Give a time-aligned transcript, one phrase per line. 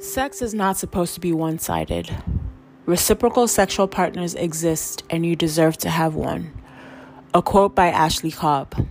[0.00, 2.10] Sex is not supposed to be one sided.
[2.86, 6.54] Reciprocal sexual partners exist, and you deserve to have one.
[7.34, 8.86] A quote by Ashley Cobb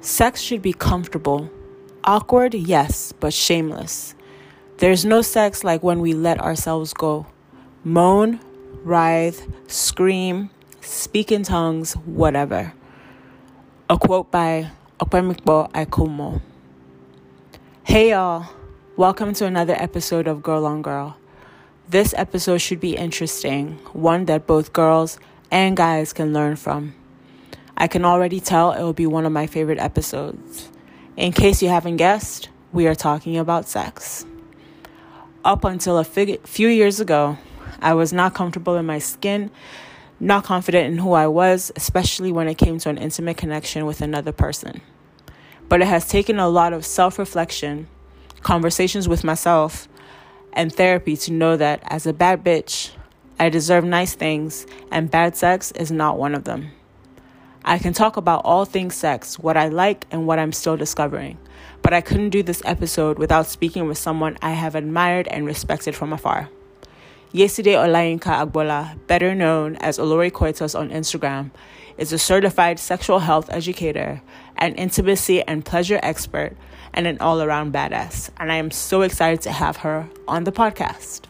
[0.00, 1.50] Sex should be comfortable.
[2.04, 4.14] Awkward, yes, but shameless.
[4.78, 7.26] There's no sex like when we let ourselves go.
[7.84, 8.40] Moan,
[8.84, 10.48] writhe, scream,
[10.80, 12.72] speak in tongues, whatever.
[13.90, 16.40] A quote by Okpemikpo Aikomo.
[17.84, 18.61] Hey y'all.
[18.94, 21.16] Welcome to another episode of Girl on Girl.
[21.88, 25.18] This episode should be interesting, one that both girls
[25.50, 26.94] and guys can learn from.
[27.74, 30.68] I can already tell it will be one of my favorite episodes.
[31.16, 34.26] In case you haven't guessed, we are talking about sex.
[35.42, 37.38] Up until a fig- few years ago,
[37.80, 39.50] I was not comfortable in my skin,
[40.20, 44.02] not confident in who I was, especially when it came to an intimate connection with
[44.02, 44.82] another person.
[45.70, 47.88] But it has taken a lot of self reflection
[48.42, 49.88] conversations with myself,
[50.52, 52.90] and therapy to know that as a bad bitch,
[53.38, 56.70] I deserve nice things, and bad sex is not one of them.
[57.64, 61.38] I can talk about all things sex, what I like, and what I'm still discovering.
[61.80, 65.94] But I couldn't do this episode without speaking with someone I have admired and respected
[65.94, 66.48] from afar.
[67.32, 71.50] Yeside Olayinka Agbola, better known as Olori Coitus on Instagram,
[71.96, 74.22] is a certified sexual health educator,
[74.56, 76.56] an intimacy and pleasure expert,
[76.94, 78.30] and an all around badass.
[78.38, 81.26] And I am so excited to have her on the podcast.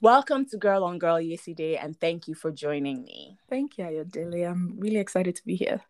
[0.00, 3.38] Welcome to Girl on Girl Yeside, and thank you for joining me.
[3.48, 4.50] Thank you, Ayodele.
[4.50, 5.80] I'm really excited to be here.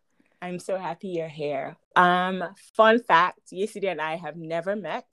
[0.41, 1.77] I'm so happy you're here.
[1.97, 2.44] Um,
[2.75, 5.06] fun fact: Yeside and I have never met.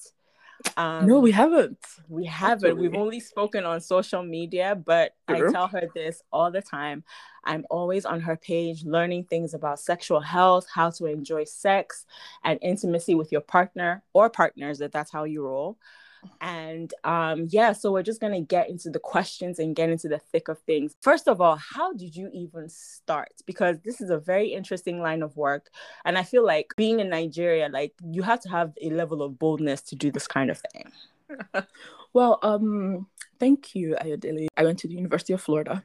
[0.78, 1.78] Um, no, we haven't.
[2.10, 2.70] We haven't.
[2.70, 2.88] Absolutely.
[2.90, 5.50] We've only spoken on social media, but sure.
[5.50, 7.04] I tell her this all the time.
[7.44, 12.06] I'm always on her page learning things about sexual health, how to enjoy sex
[12.44, 15.78] and intimacy with your partner or partners, if that's how you roll.
[16.40, 20.08] And um, yeah, so we're just going to get into the questions and get into
[20.08, 20.96] the thick of things.
[21.02, 23.32] First of all, how did you even start?
[23.46, 25.70] Because this is a very interesting line of work.
[26.06, 29.40] And I feel like being in Nigeria, like you have to have a level of
[29.40, 30.92] boldness to do this kind of thing.
[32.14, 33.08] well, um,
[33.40, 34.48] thank you, Ayodele.
[34.58, 35.84] I went to the University of Florida.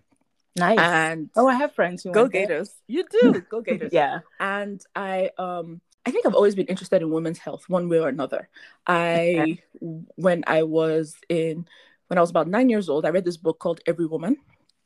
[0.57, 0.79] Nice.
[0.79, 2.75] And oh, I have friends who go Gators.
[2.87, 3.93] You do go Gators.
[3.93, 4.21] yeah.
[4.41, 8.09] And I um I think I've always been interested in women's health, one way or
[8.09, 8.49] another.
[8.87, 11.67] I, when I was in,
[12.07, 14.37] when I was about nine years old, I read this book called Every Woman.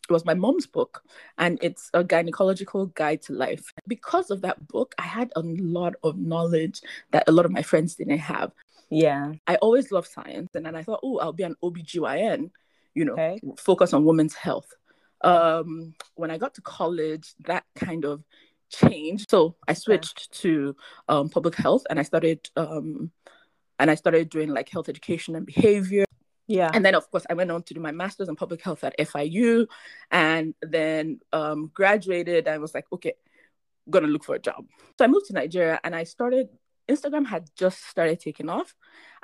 [0.08, 1.04] It was my mom's book,
[1.36, 3.70] and it's a gynecological guide to life.
[3.86, 6.80] Because of that book, I had a lot of knowledge
[7.12, 8.50] that a lot of my friends didn't have.
[8.88, 9.34] Yeah.
[9.46, 12.50] I always loved science, and then I thought, oh, I'll be an OBGYN,
[12.94, 13.38] you know, okay.
[13.58, 14.72] focus on women's health.
[15.20, 18.24] Um, when I got to college, that kind of
[18.70, 19.26] change.
[19.28, 20.40] So I switched yeah.
[20.42, 20.76] to
[21.08, 23.10] um, public health and I started um,
[23.78, 26.04] and I started doing like health education and behavior.
[26.46, 26.70] Yeah.
[26.72, 28.98] And then of course I went on to do my master's in public health at
[28.98, 29.66] FIU
[30.10, 32.48] and then um, graduated.
[32.48, 33.14] I was like, okay,
[33.86, 34.66] I'm gonna look for a job.
[34.98, 36.48] So I moved to Nigeria and I started
[36.90, 38.74] Instagram had just started taking off.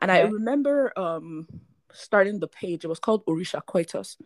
[0.00, 0.20] And okay.
[0.20, 1.48] I remember um,
[1.92, 2.84] starting the page.
[2.84, 4.16] It was called Orisha Coitus.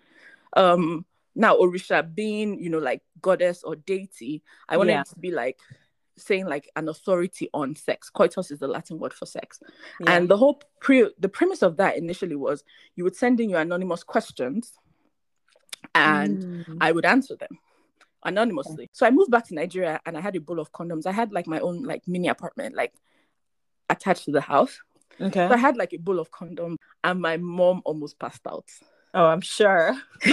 [0.56, 5.02] Um, now orisha being you know like goddess or deity i wanted yeah.
[5.02, 5.58] to be like
[6.16, 9.60] saying like an authority on sex coitus is the latin word for sex
[10.00, 10.12] yeah.
[10.12, 12.62] and the whole pre the premise of that initially was
[12.94, 14.72] you would send in your anonymous questions
[15.94, 16.76] and mm.
[16.80, 17.58] i would answer them
[18.24, 21.12] anonymously so i moved back to nigeria and i had a bowl of condoms i
[21.12, 22.92] had like my own like mini apartment like
[23.88, 24.78] attached to the house
[25.20, 28.66] okay so i had like a bowl of condoms and my mom almost passed out
[29.12, 29.96] Oh, I'm sure.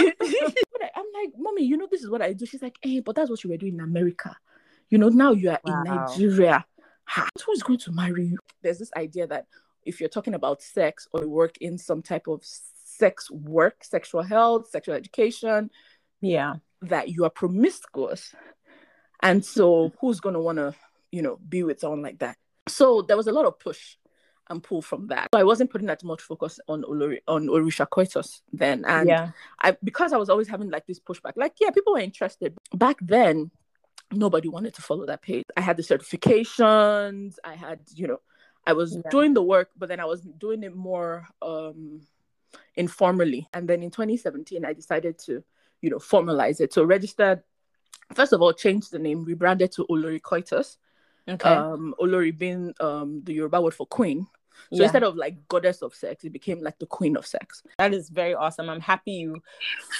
[0.82, 2.46] I'm like, mommy, you know, this is what I do.
[2.46, 4.36] She's like, hey, but that's what you were doing in America.
[4.90, 5.82] You know, now you are wow.
[5.82, 6.64] in Nigeria.
[7.44, 8.38] Who's going to marry you?
[8.62, 9.46] There's this idea that
[9.84, 14.68] if you're talking about sex or work in some type of sex work, sexual health,
[14.68, 15.70] sexual education,
[16.20, 18.34] yeah, that you are promiscuous.
[19.22, 20.74] And so who's gonna wanna,
[21.10, 22.36] you know, be with someone like that?
[22.68, 23.96] So there was a lot of push
[24.50, 25.28] and pull from that.
[25.34, 28.84] So I wasn't putting that much focus on Olori, on Orisha Coitus then.
[28.86, 29.30] And yeah.
[29.60, 32.56] I because I was always having like this pushback, like, yeah, people were interested.
[32.74, 33.50] Back then,
[34.12, 35.44] nobody wanted to follow that page.
[35.56, 38.20] I had the certifications, I had, you know,
[38.66, 39.10] I was yeah.
[39.10, 42.02] doing the work, but then I was doing it more um
[42.76, 43.48] informally.
[43.52, 45.42] And then in 2017, I decided to,
[45.82, 46.72] you know, formalize it.
[46.72, 47.42] So registered,
[48.14, 50.78] first of all, changed the name, rebranded to Olori Coitus.
[51.28, 51.48] Okay.
[51.48, 54.26] Um, Olori being um, the Yoruba word for queen.
[54.70, 54.84] So yeah.
[54.84, 57.62] instead of like goddess of sex, it became like the queen of sex.
[57.78, 58.68] That is very awesome.
[58.68, 59.42] I'm happy you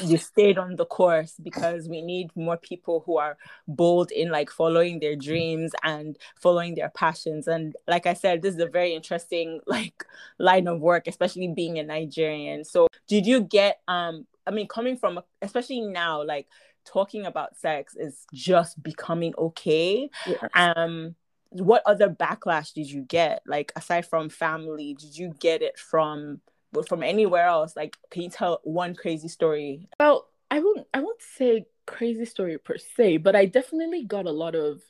[0.00, 4.50] you stayed on the course because we need more people who are bold in like
[4.50, 7.48] following their dreams and following their passions.
[7.48, 10.04] And like I said, this is a very interesting like
[10.38, 12.64] line of work, especially being a Nigerian.
[12.64, 16.46] So did you get um I mean coming from especially now like
[16.84, 20.10] talking about sex is just becoming okay.
[20.26, 20.50] Yes.
[20.54, 21.14] Um
[21.50, 23.42] what other backlash did you get?
[23.46, 26.40] Like aside from family did you get it from
[26.86, 27.74] from anywhere else?
[27.76, 29.88] Like can you tell one crazy story?
[29.98, 34.30] Well i won't i won't say crazy story per se but i definitely got a
[34.30, 34.80] lot of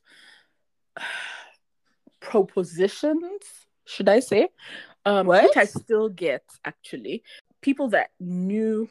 [2.20, 3.42] propositions
[3.84, 4.48] should i say?
[5.06, 5.44] Um what?
[5.44, 7.22] which i still get actually.
[7.60, 8.88] People that knew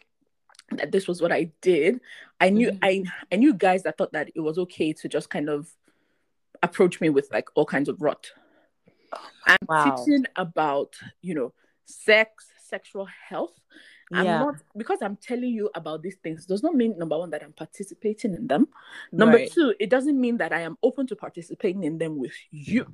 [0.71, 2.01] that this was what i did
[2.41, 2.83] i knew mm-hmm.
[2.83, 5.69] i i knew guys that thought that it was okay to just kind of
[6.63, 8.31] approach me with like all kinds of rot.
[9.13, 9.95] Oh, I'm wow.
[9.95, 11.53] teaching about, you know,
[11.85, 13.53] sex, sexual health.
[14.13, 14.39] I'm yeah.
[14.39, 17.51] not because I'm telling you about these things does not mean number one that I'm
[17.51, 18.69] participating in them.
[19.11, 19.51] Number right.
[19.51, 22.87] two, it doesn't mean that I am open to participating in them with you.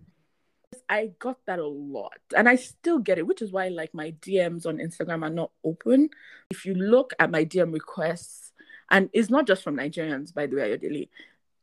[0.90, 4.12] I got that a lot and I still get it, which is why like my
[4.22, 6.10] DMs on Instagram are not open.
[6.50, 8.52] If you look at my DM requests,
[8.90, 11.10] and it's not just from Nigerians, by the way, Ayodele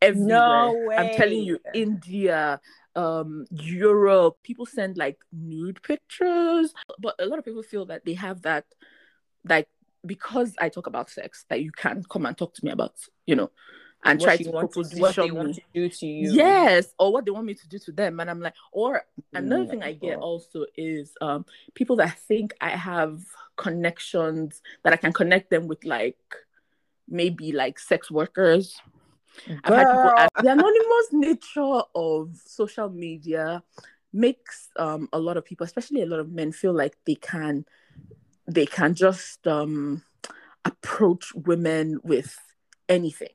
[0.02, 0.36] everywhere.
[0.38, 0.96] No way.
[0.96, 2.60] I'm telling you, India,
[2.96, 8.14] um, Europe, people send like nude pictures, but a lot of people feel that they
[8.14, 8.64] have that,
[9.44, 9.68] like,
[10.04, 12.94] because I talk about sex, that you can come and talk to me about,
[13.26, 13.50] you know,
[14.04, 16.32] and what try to propose what they want to do to you.
[16.32, 18.18] Yes, or what they want me to do to them.
[18.18, 19.02] And I'm like, or
[19.34, 21.44] another thing I get also is um
[21.74, 23.20] people that think I have
[23.56, 26.16] connections that I can connect them with like
[27.06, 28.80] maybe like sex workers
[29.46, 33.62] People ask, the anonymous nature of social media
[34.12, 37.64] makes um, a lot of people, especially a lot of men, feel like they can
[38.46, 40.02] they can just um,
[40.64, 42.36] approach women with
[42.88, 43.28] anything.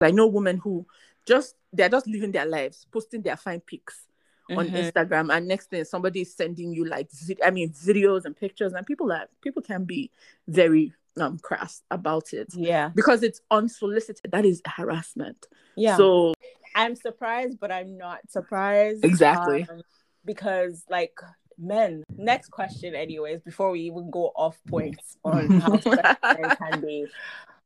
[0.00, 0.86] I know women who
[1.26, 4.06] just they're just living their lives, posting their fine pics
[4.50, 4.58] mm-hmm.
[4.58, 7.10] on Instagram, and next thing somebody is sending you like
[7.44, 10.10] I mean videos and pictures, and people are people can be
[10.48, 12.48] very um crass about it.
[12.54, 12.90] Yeah.
[12.94, 14.30] Because it's unsolicited.
[14.32, 15.46] That is harassment.
[15.76, 15.96] Yeah.
[15.96, 16.34] So
[16.74, 19.04] I'm surprised, but I'm not surprised.
[19.04, 19.66] Exactly.
[19.70, 19.82] Um,
[20.24, 21.14] because like
[21.58, 27.06] men, next question, anyways, before we even go off points on how can be.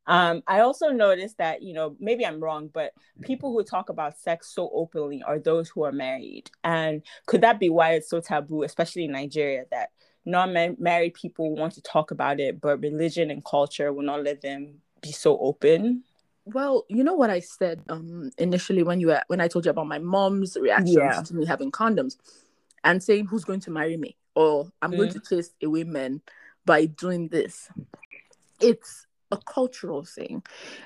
[0.07, 4.19] Um, I also noticed that, you know, maybe I'm wrong, but people who talk about
[4.19, 6.51] sex so openly are those who are married.
[6.63, 9.89] And could that be why it's so taboo, especially in Nigeria, that
[10.25, 14.75] non-married people want to talk about it, but religion and culture will not let them
[15.01, 16.03] be so open.
[16.45, 19.71] Well, you know what I said um, initially when you were, when I told you
[19.71, 21.21] about my mom's reactions yeah.
[21.21, 22.17] to me having condoms
[22.83, 24.97] and saying who's going to marry me or I'm mm.
[24.97, 26.21] going to chase away men
[26.65, 27.69] by doing this.
[28.59, 30.43] It's a cultural thing.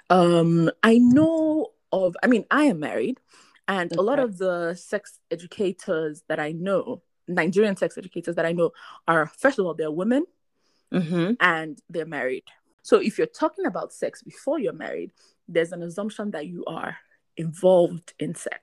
[0.10, 3.20] Um, I know of, I mean, I am married,
[3.68, 4.00] and okay.
[4.00, 8.72] a lot of the sex educators that I know Nigerian sex educators that I know
[9.08, 10.26] are, first of all, they're women
[10.92, 11.34] mm-hmm.
[11.40, 12.44] and they're married.
[12.82, 15.12] So if you're talking about sex before you're married,
[15.48, 16.98] there's an assumption that you are
[17.38, 18.62] involved in sex.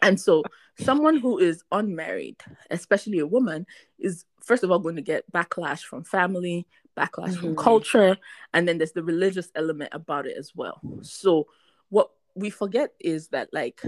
[0.00, 0.44] And so
[0.78, 2.36] someone who is unmarried,
[2.70, 3.66] especially a woman,
[3.98, 6.66] is first of all going to get backlash from family,
[6.96, 7.40] backlash mm-hmm.
[7.40, 8.16] from culture,
[8.54, 10.80] and then there's the religious element about it as well.
[11.02, 11.46] So
[11.88, 13.82] what we forget is that like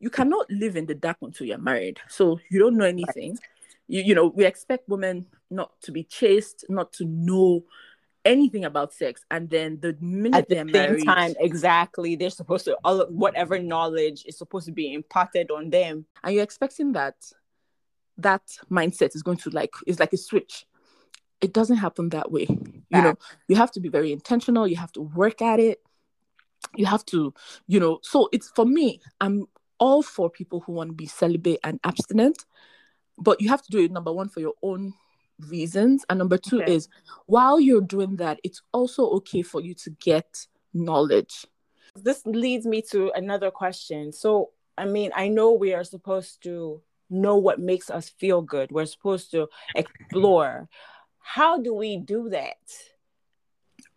[0.00, 2.00] you cannot live in the dark until you're married.
[2.08, 3.32] So you don't know anything.
[3.32, 3.40] Right.
[3.86, 7.64] You, you know, we expect women not to be chaste, not to know
[8.24, 9.22] anything about sex.
[9.30, 13.58] And then the minute at the same married, time exactly they're supposed to all whatever
[13.58, 16.06] knowledge is supposed to be imparted on them.
[16.24, 17.16] And you're expecting that
[18.18, 20.66] that mindset is going to like is like a switch.
[21.40, 22.46] It doesn't happen that way.
[22.48, 23.16] You know
[23.48, 24.66] you have to be very intentional.
[24.66, 25.80] You have to work at it.
[26.76, 27.32] You have to
[27.66, 29.46] you know so it's for me i'm
[29.80, 32.44] all for people who want to be celibate and abstinent,
[33.18, 34.94] but you have to do it number one for your own
[35.48, 36.74] reasons, and number two okay.
[36.74, 36.88] is
[37.26, 41.46] while you're doing that, it's also okay for you to get knowledge.
[41.96, 44.12] This leads me to another question.
[44.12, 48.70] So, I mean, I know we are supposed to know what makes us feel good.
[48.70, 50.68] We're supposed to explore.
[51.18, 52.58] How do we do that?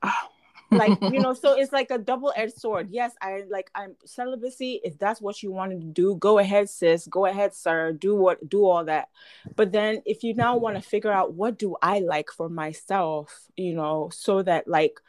[0.02, 0.33] Oh,
[0.74, 2.90] like you know so it's like a double-edged sword.
[2.92, 7.08] Yes i like i'm celibacy if that's what you wanted to do go ahead sis.
[7.08, 7.94] Go ahead sir.
[7.94, 9.10] Do what do all that.
[9.56, 13.48] But then if you now want to figure out what do i like for myself
[13.56, 15.00] you know so that like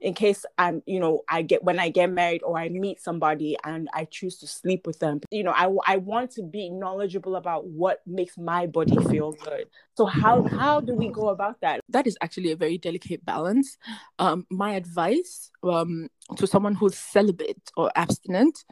[0.00, 3.56] in case I'm, you know, I get when I get married or I meet somebody
[3.64, 5.20] and I choose to sleep with them.
[5.30, 9.66] You know, I I want to be knowledgeable about what makes my body feel good.
[9.94, 11.80] So how how do we go about that?
[11.88, 13.76] That is actually a very delicate balance.
[14.18, 18.64] Um, my advice um, to someone who's celibate or abstinent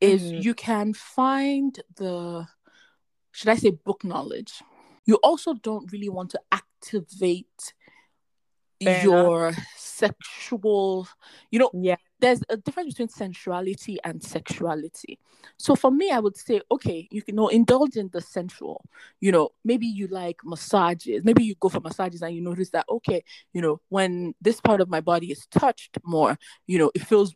[0.00, 0.40] is mm-hmm.
[0.40, 2.46] you can find the
[3.32, 4.62] should I say book knowledge.
[5.04, 7.74] You also don't really want to activate
[8.82, 9.64] Fair your enough.
[9.76, 11.06] sexual
[11.50, 15.18] you know yeah there's a difference between sensuality and sexuality
[15.58, 18.82] so for me i would say okay you can you know, indulge in the sensual
[19.20, 22.86] you know maybe you like massages maybe you go for massages and you notice that
[22.88, 23.22] okay
[23.52, 27.34] you know when this part of my body is touched more you know it feels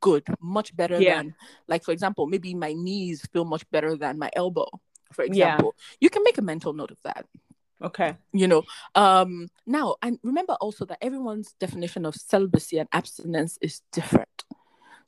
[0.00, 1.16] good much better yeah.
[1.16, 1.34] than
[1.68, 4.66] like for example maybe my knees feel much better than my elbow
[5.12, 5.96] for example yeah.
[6.00, 7.26] you can make a mental note of that
[7.82, 8.16] Okay.
[8.32, 8.62] You know,
[8.94, 14.44] um, now, and remember also that everyone's definition of celibacy and abstinence is different.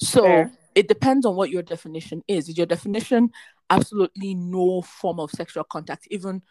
[0.00, 0.52] So Fair.
[0.74, 2.48] it depends on what your definition is.
[2.48, 3.30] Is your definition
[3.68, 6.42] absolutely no form of sexual contact, even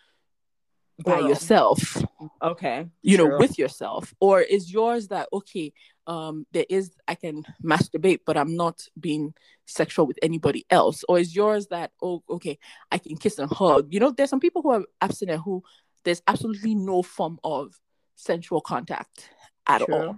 [1.04, 1.98] by yourself?
[2.42, 2.88] Okay.
[3.02, 4.14] You know, with yourself.
[4.20, 5.74] Or is yours that, okay,
[6.08, 9.34] um, there is, I can masturbate, but I'm not being
[9.66, 11.04] sexual with anybody else?
[11.10, 12.60] Or is yours that, oh, okay,
[12.92, 13.92] I can kiss and hug?
[13.92, 15.64] You know, there's some people who are abstinent who
[16.04, 17.80] there's absolutely no form of
[18.16, 19.30] sensual contact
[19.68, 19.96] at True.
[19.96, 20.18] all.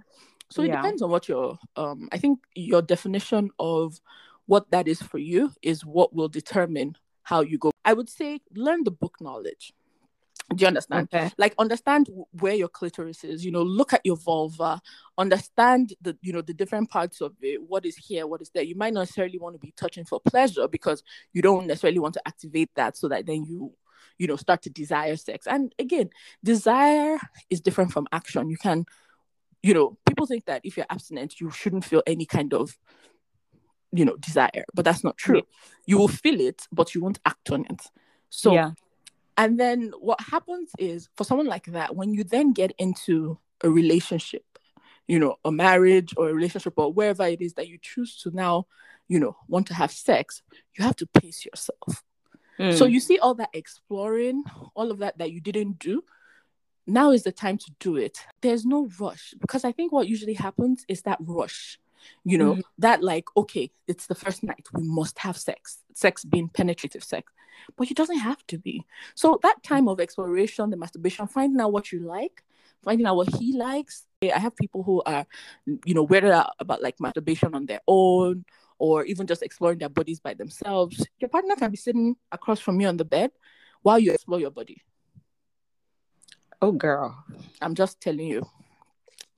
[0.50, 0.76] So it yeah.
[0.76, 4.00] depends on what your um I think your definition of
[4.46, 7.72] what that is for you is what will determine how you go.
[7.84, 9.72] I would say learn the book knowledge.
[10.54, 11.08] Do you understand?
[11.12, 11.30] Okay.
[11.38, 13.44] Like understand where your clitoris is.
[13.44, 14.80] You know, look at your vulva.
[15.16, 17.62] Understand the you know the different parts of it.
[17.62, 18.26] What is here?
[18.26, 18.62] What is there?
[18.62, 22.14] You might not necessarily want to be touching for pleasure because you don't necessarily want
[22.14, 23.72] to activate that so that then you
[24.18, 25.46] you know start to desire sex.
[25.46, 26.10] And again
[26.42, 27.18] desire
[27.50, 28.50] is different from action.
[28.50, 28.84] You can
[29.62, 32.76] you know people think that if you're abstinent you shouldn't feel any kind of
[33.92, 35.42] you know desire but that's not true.
[35.86, 37.82] You will feel it but you won't act on it.
[38.30, 38.72] So yeah.
[39.36, 43.70] and then what happens is for someone like that when you then get into a
[43.70, 44.44] relationship
[45.06, 48.30] you know a marriage or a relationship or wherever it is that you choose to
[48.30, 48.66] now
[49.08, 50.42] you know want to have sex
[50.76, 52.02] you have to pace yourself
[52.58, 52.90] so mm.
[52.92, 54.44] you see all that exploring,
[54.74, 56.02] all of that that you didn't do.
[56.86, 58.18] Now is the time to do it.
[58.42, 61.78] There's no rush because I think what usually happens is that rush.
[62.22, 62.62] You know, mm.
[62.78, 67.32] that like, okay, it's the first night, we must have sex, sex being penetrative sex,
[67.78, 68.84] but it doesn't have to be.
[69.14, 72.44] So that time of exploration, the masturbation, finding out what you like,
[72.84, 74.04] finding out what he likes.
[74.22, 75.26] I have people who are,
[75.66, 78.44] you know, weirded about like masturbation on their own
[78.78, 81.06] or even just exploring their bodies by themselves.
[81.20, 83.30] Your partner can be sitting across from you on the bed
[83.82, 84.82] while you explore your body.
[86.60, 87.24] Oh, girl.
[87.60, 88.46] I'm just telling you.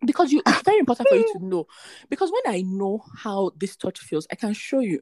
[0.05, 1.67] Because you, it's very important for you to know.
[2.09, 5.01] Because when I know how this touch feels, I can show you.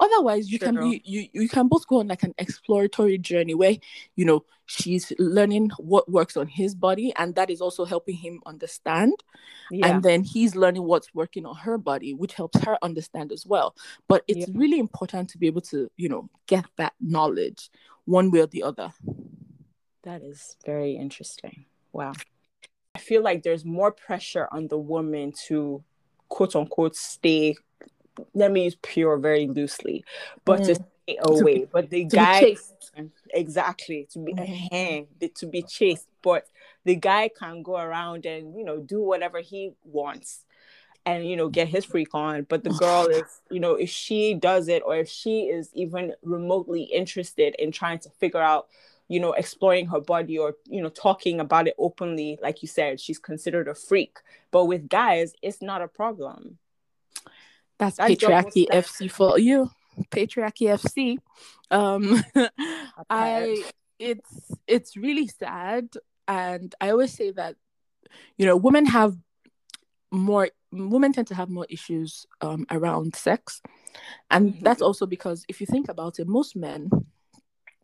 [0.00, 0.68] Otherwise, you sure.
[0.68, 3.76] can be you you can both go on like an exploratory journey where
[4.16, 8.40] you know she's learning what works on his body, and that is also helping him
[8.46, 9.14] understand.
[9.70, 9.88] Yeah.
[9.88, 13.74] And then he's learning what's working on her body, which helps her understand as well.
[14.08, 14.54] But it's yeah.
[14.54, 17.70] really important to be able to, you know, get that knowledge
[18.04, 18.92] one way or the other.
[20.02, 21.64] That is very interesting.
[21.92, 22.12] Wow.
[22.94, 25.82] I feel like there's more pressure on the woman to
[26.28, 27.54] quote unquote stay
[28.34, 30.04] let me use pure very loosely,
[30.44, 30.66] but mm.
[30.66, 31.60] to stay away.
[31.60, 32.56] To, but the guy
[33.32, 35.34] exactly to be mm.
[35.34, 36.06] to be chased.
[36.22, 36.46] But
[36.84, 40.44] the guy can go around and you know do whatever he wants
[41.06, 44.34] and you know get his freak on but the girl is you know if she
[44.34, 48.68] does it or if she is even remotely interested in trying to figure out
[49.08, 53.00] you know exploring her body or you know talking about it openly like you said
[53.00, 54.18] she's considered a freak
[54.50, 56.58] but with guys it's not a problem
[57.78, 59.70] that's patriarchy FC for you.
[60.10, 61.18] Patriarchy FC.
[61.70, 62.24] Um,
[63.10, 63.64] I
[63.98, 65.88] it's it's really sad,
[66.28, 67.56] and I always say that
[68.36, 69.16] you know women have
[70.10, 73.62] more women tend to have more issues um, around sex,
[74.30, 74.64] and mm-hmm.
[74.64, 76.90] that's also because if you think about it, most men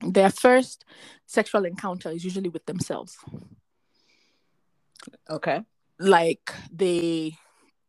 [0.03, 0.85] their first
[1.27, 3.19] sexual encounter is usually with themselves.
[5.29, 5.63] Okay.
[5.99, 7.37] Like they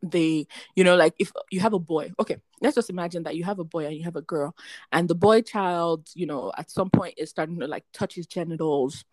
[0.02, 3.44] they you know like if you have a boy okay let's just imagine that you
[3.44, 4.54] have a boy and you have a girl
[4.90, 8.26] and the boy child you know at some point is starting to like touch his
[8.26, 9.04] genitals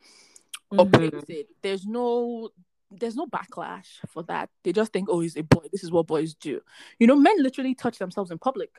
[0.73, 1.03] mm-hmm.
[1.03, 2.49] or it there's no
[2.91, 4.49] there's no backlash for that.
[4.63, 6.61] They just think oh he's a boy this is what boys do.
[6.99, 8.71] You know men literally touch themselves in public.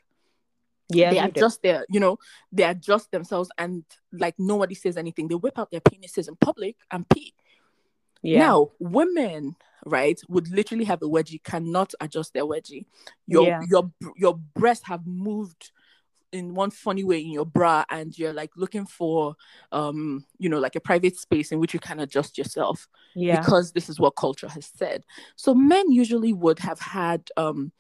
[0.93, 2.19] Yeah they adjust their you know
[2.50, 5.29] they adjust themselves and like nobody says anything.
[5.29, 7.35] They whip out their penises in public and pee
[8.23, 8.41] Yeah.
[8.41, 12.87] Now, women, right, would literally have a wedgie, cannot adjust their wedgie.
[13.27, 13.61] Your yeah.
[13.69, 15.73] your your breasts have moved
[16.33, 19.35] in one funny way in your bra and you're like looking for
[19.73, 23.73] um you know like a private space in which you can adjust yourself yeah because
[23.73, 25.05] this is what culture has said
[25.37, 27.73] so men usually would have had um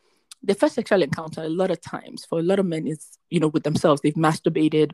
[0.42, 3.38] the first sexual encounter a lot of times for a lot of men is you
[3.38, 4.92] know with themselves they've masturbated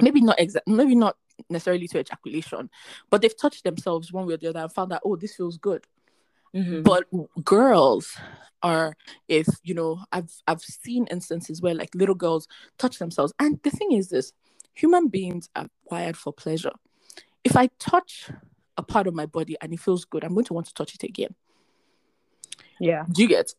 [0.00, 1.16] maybe not exact maybe not
[1.48, 2.70] necessarily to ejaculation
[3.10, 5.58] but they've touched themselves one way or the other and found that oh this feels
[5.58, 5.86] good.
[6.54, 6.82] Mm-hmm.
[6.82, 7.06] but
[7.42, 8.14] girls
[8.62, 8.94] are
[9.26, 12.46] if you know i've i've seen instances where like little girls
[12.76, 13.32] touch themselves.
[13.38, 14.32] And the thing is this
[14.74, 16.72] human beings are wired for pleasure.
[17.42, 18.30] If i touch
[18.76, 20.94] a part of my body and it feels good i'm going to want to touch
[20.94, 21.34] it again.
[22.78, 23.04] Yeah.
[23.10, 23.54] Do you get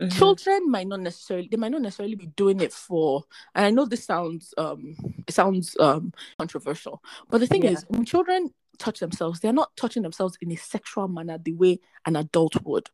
[0.00, 0.18] Mm-hmm.
[0.18, 3.84] Children might not necessarily they might not necessarily be doing it for and I know
[3.84, 4.96] this sounds um
[5.26, 7.72] it sounds um controversial, but the thing yeah.
[7.72, 11.78] is when children touch themselves, they're not touching themselves in a sexual manner the way
[12.06, 12.88] an adult would.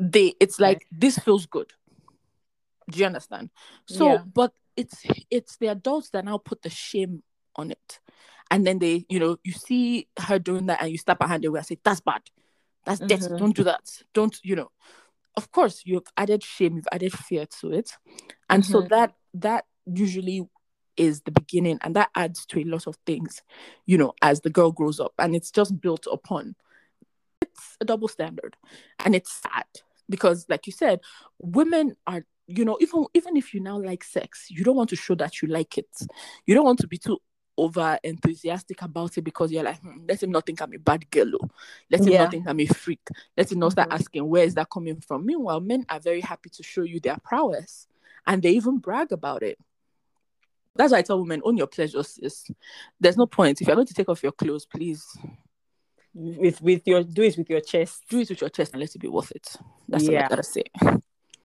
[0.00, 0.86] They it's like okay.
[0.90, 1.72] this feels good.
[2.90, 3.50] Do you understand?
[3.86, 4.18] So yeah.
[4.18, 7.22] but it's it's the adults that now put the shame
[7.54, 8.00] on it.
[8.50, 11.44] And then they, you know, you see her doing that and you step her hand
[11.44, 12.22] away and say, That's bad.
[12.84, 13.22] That's mm-hmm.
[13.22, 13.38] dirty.
[13.38, 14.02] Don't do that.
[14.12, 14.70] Don't, you know
[15.36, 17.92] of course you've added shame you've added fear to it.
[18.48, 18.72] And mm-hmm.
[18.72, 20.48] so that that usually
[20.96, 23.42] is the beginning and that adds to a lot of things
[23.84, 26.54] you know as the girl grows up and it's just built upon.
[27.42, 28.56] It's a double standard
[29.04, 29.66] and it's sad
[30.08, 31.00] because like you said
[31.38, 34.96] women are you know even even if you now like sex you don't want to
[34.96, 35.88] show that you like it.
[36.46, 37.18] You don't want to be too
[37.56, 41.08] over enthusiastic about it because you're like, hmm, let him not think I'm a bad
[41.10, 41.30] girl.
[41.42, 41.48] Oh.
[41.90, 42.22] Let him yeah.
[42.22, 43.06] not think I'm a freak.
[43.36, 44.00] Let him not start mm-hmm.
[44.00, 45.26] asking, where is that coming from?
[45.26, 47.86] Meanwhile, men are very happy to show you their prowess
[48.26, 49.58] and they even brag about it.
[50.76, 52.18] That's why I tell women, own your pleasures.
[52.20, 52.50] Sis.
[52.98, 53.60] There's no point.
[53.60, 55.06] If you're going to take off your clothes, please.
[56.16, 58.02] With with your do it with your chest.
[58.08, 59.56] Do it with your chest and let it be worth it.
[59.88, 60.20] That's yeah.
[60.20, 60.64] all I gotta say.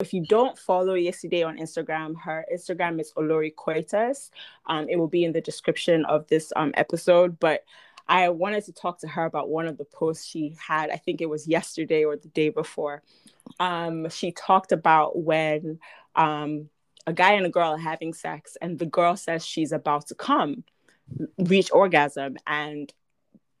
[0.06, 4.30] If you don't follow Yeside on Instagram, her Instagram is Olori Coitus.
[4.66, 7.40] Um, it will be in the description of this um, episode.
[7.40, 7.64] But
[8.06, 10.90] I wanted to talk to her about one of the posts she had.
[10.90, 13.02] I think it was yesterday or the day before.
[13.58, 15.80] Um, she talked about when
[16.14, 16.68] um,
[17.08, 20.14] a guy and a girl are having sex, and the girl says she's about to
[20.14, 20.62] come,
[21.36, 22.94] reach orgasm, and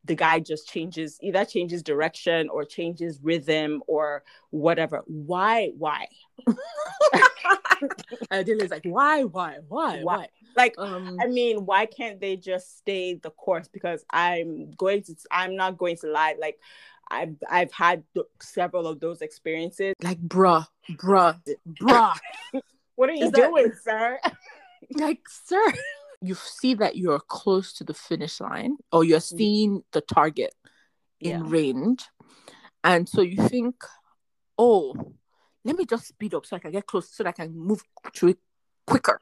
[0.06, 5.02] the guy just changes either changes direction or changes rhythm or whatever.
[5.06, 6.06] Why why?
[8.30, 10.28] Is like why why why why?
[10.56, 13.68] like um, i mean why can't they just stay the course?
[13.68, 16.58] Because i'm going to i'm not going to lie like
[17.10, 19.94] i've i've had th- several of those experiences.
[20.02, 21.40] Like bruh bruh
[21.80, 22.16] bruh.
[22.96, 24.18] What are you doing that, sir?
[24.94, 25.72] Like sir
[26.26, 29.36] you see that you're close to the finish line or you're mm.
[29.36, 30.54] seeing the target
[31.20, 31.50] in yeah.
[31.50, 32.04] range.
[32.84, 33.76] And so you think,
[34.58, 34.94] oh,
[35.64, 37.82] let me just speed up so I can get close so that I can move
[38.14, 38.38] to it
[38.86, 39.20] quicker.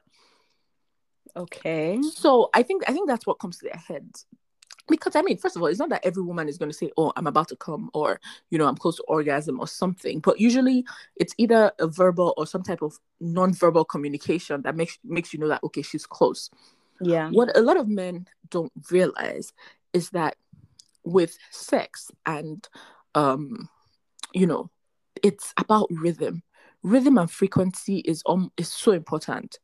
[1.35, 1.99] Okay.
[2.13, 4.25] So I think I think that's what comes to their heads.
[4.87, 6.91] Because I mean, first of all, it's not that every woman is going to say,
[6.95, 8.19] "Oh, I'm about to come," or
[8.51, 10.19] you know, "I'm close to orgasm" or something.
[10.19, 15.33] But usually, it's either a verbal or some type of non-verbal communication that makes makes
[15.33, 16.51] you know that okay, she's close.
[17.01, 17.29] Yeah.
[17.29, 19.53] What a lot of men don't realize
[19.93, 20.35] is that
[21.03, 22.67] with sex and
[23.13, 23.69] um
[24.33, 24.69] you know,
[25.23, 26.43] it's about rhythm.
[26.83, 29.59] Rhythm and frequency is um is so important.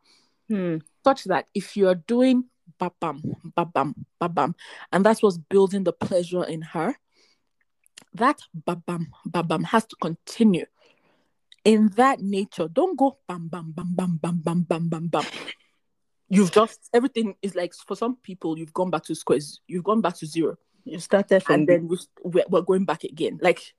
[0.47, 0.77] Hmm.
[1.03, 2.45] Such that if you're doing
[2.79, 3.21] babam,
[3.57, 4.55] babam, babam,
[4.91, 6.95] and that's what's building the pleasure in her,
[8.13, 10.65] that babam, babam has to continue
[11.63, 12.67] in that nature.
[12.67, 15.25] Don't go bam, bam, bam, bam, bam, bam, bam, bam, bam
[16.31, 20.01] you've just everything is like for some people you've gone back to squares you've gone
[20.01, 20.57] back to zero.
[20.85, 21.89] You started from and then
[22.23, 23.37] we're, we're going back again.
[23.41, 23.73] Like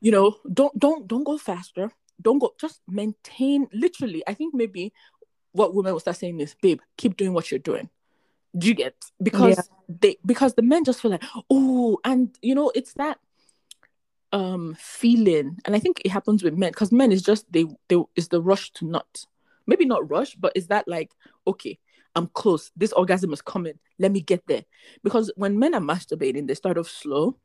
[0.00, 1.90] you know don't don't don't go faster.
[2.20, 4.92] Don't go just maintain literally i think maybe
[5.50, 7.88] what women will start saying is babe keep doing what you're doing.
[8.56, 8.94] Do you get?
[9.20, 9.96] Because yeah.
[10.00, 13.18] they because the men just feel like oh and you know it's that
[14.32, 15.58] um feeling.
[15.64, 18.42] And i think it happens with men because men is just they they is the
[18.42, 19.26] rush to nut
[19.66, 21.10] maybe not rush, but is that like,
[21.46, 21.78] okay,
[22.14, 22.70] I'm close.
[22.76, 23.78] This orgasm is coming.
[23.98, 24.64] Let me get there.
[25.02, 27.36] Because when men are masturbating, they start off slow.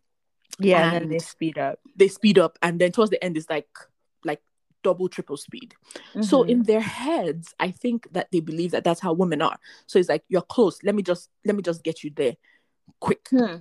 [0.59, 1.79] Yeah, and, and then they speed up.
[1.95, 3.67] They speed up, and then towards the end it's like
[4.25, 4.41] like
[4.83, 5.75] double, triple speed.
[6.09, 6.23] Mm-hmm.
[6.23, 9.57] So in their heads, I think that they believe that that's how women are.
[9.87, 10.79] So it's like you're close.
[10.83, 12.35] Let me just let me just get you there,
[12.99, 13.27] quick.
[13.29, 13.57] Hmm.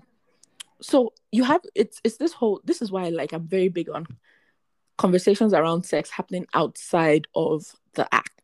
[0.81, 2.61] So you have it's it's this whole.
[2.65, 4.07] This is why like I'm very big on
[4.97, 8.38] conversations around sex happening outside of the act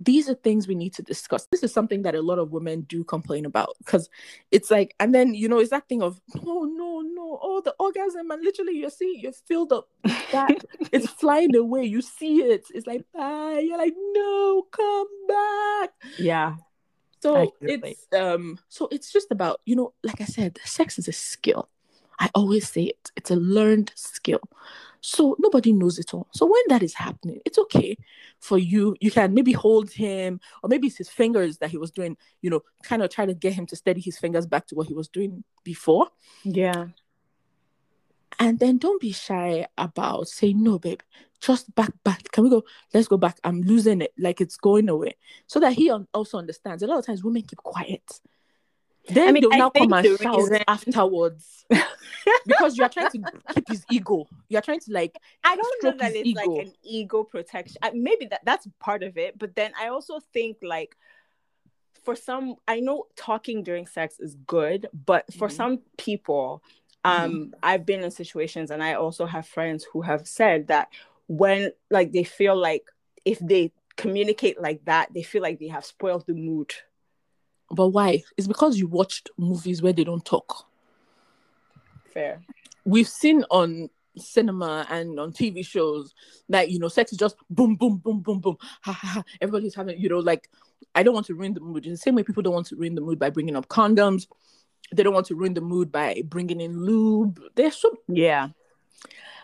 [0.00, 1.46] these are things we need to discuss.
[1.46, 4.08] This is something that a lot of women do complain about because
[4.50, 7.74] it's like, and then you know, it's that thing of oh no, no, oh the
[7.78, 9.88] orgasm, and literally you see you're filled up
[10.32, 11.84] that it's flying away.
[11.84, 12.66] You see it.
[12.74, 13.62] It's like bye.
[13.64, 15.90] You're like, no, come back.
[16.18, 16.56] Yeah.
[17.22, 21.12] So it's um so it's just about, you know, like I said, sex is a
[21.12, 21.68] skill.
[22.18, 23.10] I always say it.
[23.16, 24.40] It's a learned skill.
[25.00, 26.28] So nobody knows it all.
[26.32, 27.96] So when that is happening, it's okay
[28.38, 28.96] for you.
[29.00, 32.50] You can maybe hold him, or maybe it's his fingers that he was doing, you
[32.50, 34.94] know, kind of try to get him to steady his fingers back to what he
[34.94, 36.08] was doing before.
[36.44, 36.86] Yeah.
[38.38, 41.00] And then don't be shy about saying, no, babe,
[41.40, 42.30] just back, back.
[42.30, 42.64] Can we go?
[42.94, 43.38] Let's go back.
[43.44, 44.12] I'm losing it.
[44.18, 45.16] Like it's going away.
[45.46, 46.82] So that he also understands.
[46.82, 48.20] A lot of times women keep quiet.
[49.12, 50.62] Then I mean, they'll now come and shout reason...
[50.66, 51.64] afterwards.
[52.46, 53.22] because you are trying to
[53.54, 54.26] keep his ego.
[54.48, 55.16] You are trying to like.
[55.44, 56.40] I don't know that it's ego.
[56.40, 57.76] like an ego protection.
[57.82, 60.96] I, maybe that that's part of it, but then I also think like
[62.04, 65.56] for some, I know talking during sex is good, but for mm-hmm.
[65.56, 66.62] some people,
[67.04, 67.50] um, mm-hmm.
[67.62, 70.88] I've been in situations, and I also have friends who have said that
[71.28, 72.84] when like they feel like
[73.24, 76.74] if they communicate like that, they feel like they have spoiled the mood.
[77.70, 78.22] But why?
[78.36, 80.66] It's because you watched movies where they don't talk.
[82.12, 82.40] Fair.
[82.84, 86.12] We've seen on cinema and on TV shows
[86.48, 88.56] that you know sex is just boom boom boom boom boom.
[88.82, 89.22] Ha ha ha.
[89.40, 90.48] Everybody's having you know like
[90.94, 91.86] I don't want to ruin the mood.
[91.86, 94.26] In the same way people don't want to ruin the mood by bringing up condoms.
[94.92, 97.40] They don't want to ruin the mood by bringing in lube.
[97.54, 98.48] There's so yeah.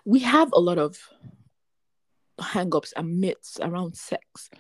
[0.05, 0.99] We have a lot of
[2.41, 4.51] hang-ups and myths around sex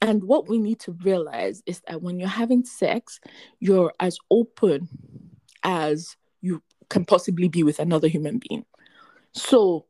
[0.00, 3.20] and what we need to realize is that when you're having sex
[3.58, 4.88] you're as open
[5.62, 8.64] as you can possibly be with another human being.
[9.32, 9.86] So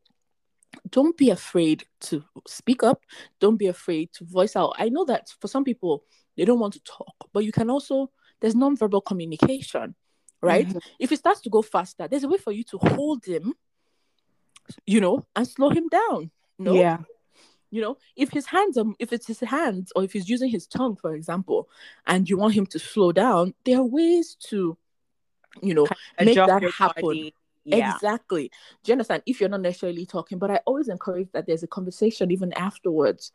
[0.91, 3.05] don't be afraid to speak up.
[3.41, 4.75] Don't be afraid to voice out.
[4.79, 6.05] I know that for some people,
[6.37, 9.95] they don't want to talk, but you can also, there's nonverbal communication,
[10.41, 10.69] right?
[10.69, 10.79] Mm-hmm.
[10.99, 13.55] If it starts to go faster, there's a way for you to hold him,
[14.87, 16.31] you know, and slow him down.
[16.59, 16.75] No?
[16.75, 16.99] Yeah.
[17.71, 20.67] You know, if his hands are, if it's his hands, or if he's using his
[20.67, 21.69] tongue, for example,
[22.07, 24.79] and you want him to slow down, there are ways to
[25.63, 25.87] you know,
[26.21, 27.31] make that happen.
[27.65, 27.95] Yeah.
[27.95, 28.51] Exactly.
[28.83, 29.23] Do you understand?
[29.27, 33.33] If you're not necessarily talking, but I always encourage that there's a conversation even afterwards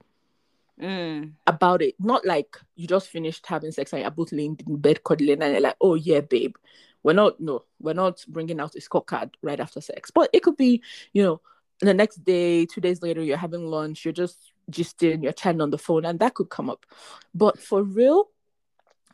[0.82, 1.32] mm.
[1.46, 1.96] about it.
[2.00, 5.52] Not like you just finished having sex and you're both laying in bed cuddling and
[5.52, 6.56] you're like, oh yeah, babe.
[7.04, 10.10] We're not, no, we're not bringing out a scorecard right after sex.
[10.10, 11.42] But it could be, you know,
[11.88, 15.72] the next day, two days later, you're having lunch, you're just gisting, you're chatting on
[15.72, 16.86] the phone, and that could come up.
[17.34, 18.30] But for real,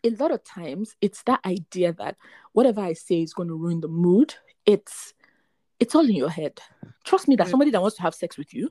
[0.04, 2.18] a lot of times it's that idea that
[2.54, 4.36] whatever I say is going to ruin the mood.
[4.66, 5.14] It's
[5.80, 6.60] it's all in your head.
[7.04, 7.50] Trust me that mm.
[7.50, 8.70] somebody that wants to have sex with you,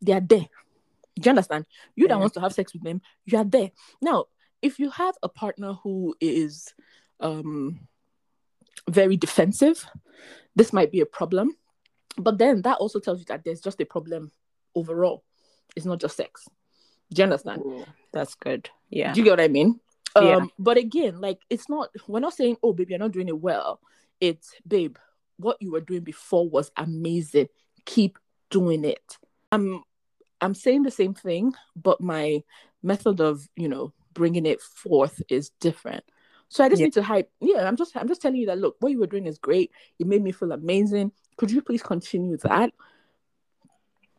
[0.00, 0.46] they are there.
[1.16, 1.66] Do you understand?
[1.94, 3.70] You that wants to have sex with them, you are there.
[4.00, 4.26] Now,
[4.62, 6.74] if you have a partner who is
[7.20, 7.80] um
[8.88, 9.86] very defensive,
[10.56, 11.56] this might be a problem.
[12.16, 14.30] But then that also tells you that there's just a problem
[14.74, 15.24] overall.
[15.76, 16.46] It's not just sex.
[17.12, 17.62] Do you understand?
[17.64, 18.68] Ooh, that's good.
[18.90, 19.12] Yeah.
[19.12, 19.80] Do you get what I mean?
[20.14, 20.40] Um, yeah.
[20.58, 23.80] but again, like it's not we're not saying, oh baby, you're not doing it well.
[24.20, 24.96] It's babe,
[25.38, 27.48] what you were doing before was amazing.
[27.86, 28.18] Keep
[28.50, 29.18] doing it.
[29.50, 29.82] I'm
[30.40, 32.42] I'm saying the same thing, but my
[32.82, 36.04] method of, you know, bringing it forth is different.
[36.52, 36.86] So I just yeah.
[36.86, 37.30] need to hype.
[37.40, 39.70] Yeah, I'm just I'm just telling you that look, what you were doing is great.
[39.98, 41.10] It made me feel amazing.
[41.38, 42.74] Could you please continue that?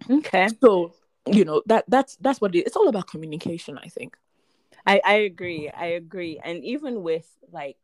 [0.09, 0.47] Okay.
[0.59, 0.95] So,
[1.27, 4.17] you know, that that's that's what it, it's all about communication, I think.
[4.87, 5.69] I, I agree.
[5.69, 6.41] I agree.
[6.43, 7.77] And even with like,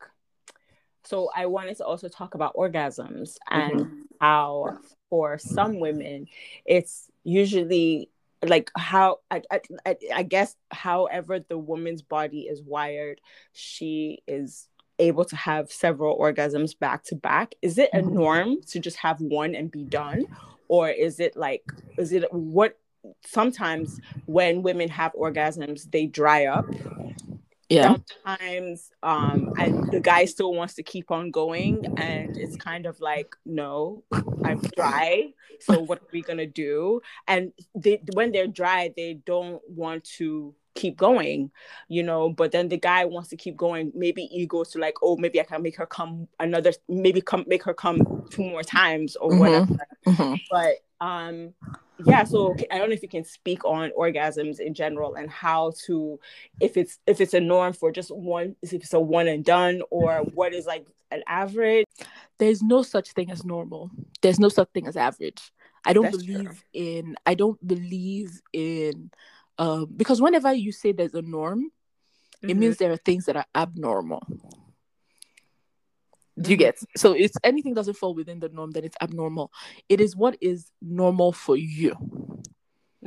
[1.04, 4.02] so I wanted to also talk about orgasms and mm-hmm.
[4.20, 4.80] how
[5.12, 6.28] for some women
[6.66, 8.10] it's usually
[8.46, 13.22] like how I, I I guess however the woman's body is wired,
[13.54, 17.56] she is able to have several orgasms back to back.
[17.62, 18.14] Is it a mm-hmm.
[18.14, 20.26] norm to just have one and be done?
[20.68, 21.64] Or is it like
[21.98, 22.78] is it what
[23.26, 26.66] sometimes when women have orgasms, they dry up.
[27.70, 27.96] Yeah.
[28.26, 33.00] Sometimes um and the guy still wants to keep on going and it's kind of
[33.00, 34.04] like, no,
[34.44, 35.32] I'm dry.
[35.62, 37.02] So what are we gonna do?
[37.28, 41.52] And they when they're dry, they don't want to keep going,
[41.88, 43.92] you know, but then the guy wants to keep going.
[43.94, 47.64] Maybe egos to like, oh, maybe I can make her come another, maybe come make
[47.64, 49.40] her come two more times or mm-hmm.
[49.40, 49.78] whatever.
[50.08, 50.36] Mm-hmm.
[50.50, 51.54] But um
[52.06, 55.72] yeah so i don't know if you can speak on orgasms in general and how
[55.86, 56.20] to
[56.60, 59.82] if it's if it's a norm for just one if it's a one and done
[59.90, 61.86] or what is like an average
[62.38, 63.90] there's no such thing as normal
[64.22, 65.52] there's no such thing as average
[65.86, 66.58] i don't That's believe true.
[66.74, 69.12] in i don't believe in
[69.58, 71.70] um, because whenever you say there's a norm,
[72.42, 72.60] it Mhm.
[72.60, 74.24] means there are things that are abnormal.
[76.42, 76.80] Do you get?
[76.96, 79.52] So it's anything doesn't fall within the norm, then it's abnormal.
[79.90, 81.96] It is what is normal for you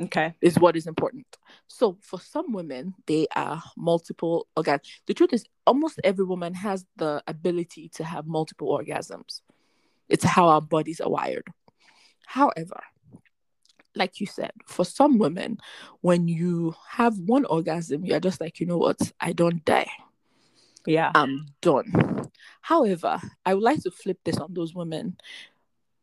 [0.01, 0.33] Okay.
[0.41, 1.25] is what is important.
[1.67, 4.87] So for some women, they are multiple orgasms.
[5.07, 9.41] The truth is, almost every woman has the ability to have multiple orgasms.
[10.09, 11.47] It's how our bodies are wired.
[12.25, 12.81] However,
[13.95, 15.59] like you said, for some women,
[16.01, 19.89] when you have one orgasm, you're just like, you know what, I don't die.
[20.85, 21.11] Yeah.
[21.15, 22.29] I'm done.
[22.61, 25.17] However, I would like to flip this on those women.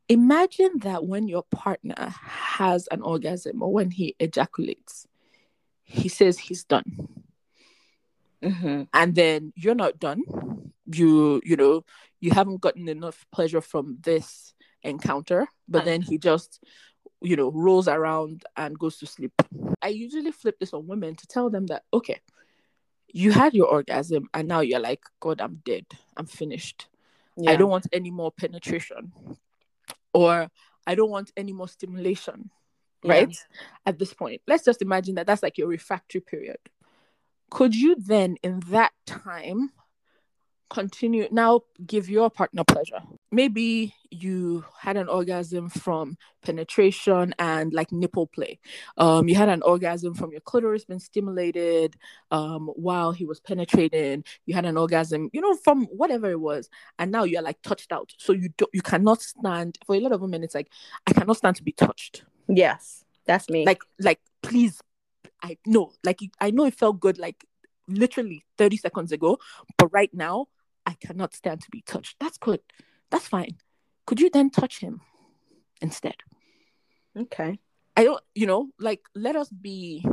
[0.08, 5.06] Imagine that when your partner has an orgasm or when he ejaculates,
[5.84, 6.84] he says he's done.
[8.42, 10.22] hmm And then you're not done.
[10.86, 11.84] You, you know,
[12.20, 16.62] you haven't gotten enough pleasure from this encounter, but then he just,
[17.20, 19.32] you know, rolls around and goes to sleep.
[19.82, 22.20] I usually flip this on women to tell them that, okay,
[23.12, 25.86] you had your orgasm and now you're like, God, I'm dead.
[26.16, 26.88] I'm finished.
[27.36, 27.52] Yeah.
[27.52, 29.12] I don't want any more penetration
[30.12, 30.48] or
[30.86, 32.50] I don't want any more stimulation,
[33.02, 33.12] Yeah.
[33.12, 33.36] right?
[33.86, 36.58] At this point, let's just imagine that that's like your refractory period.
[37.50, 39.70] Could you then, in that time,
[40.70, 43.00] continue now give your partner pleasure?
[43.32, 48.58] Maybe you had an orgasm from penetration and like nipple play.
[48.96, 51.96] Um, you had an orgasm from your clitoris being stimulated
[52.30, 54.24] um, while he was penetrating.
[54.46, 57.92] You had an orgasm, you know, from whatever it was and now you're like touched
[57.92, 60.68] out so you don't you cannot stand for a lot of women it's like
[61.06, 63.04] i cannot stand to be touched Yes.
[63.26, 63.64] That's me.
[63.64, 64.80] like like please
[65.42, 67.44] i know like i know it felt good like
[67.88, 69.38] literally 30 seconds ago
[69.78, 70.46] but right now
[70.90, 72.16] i cannot stand to be touched.
[72.22, 72.60] That's good.
[73.10, 73.54] That's fine.
[74.06, 75.00] Could you then touch him
[75.80, 76.16] instead?
[77.24, 77.58] Okay.
[77.96, 80.04] i don't you know like let us be